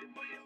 [0.00, 0.37] boy, boy.